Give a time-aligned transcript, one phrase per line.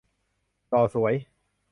[0.69, 1.13] หล่อสวย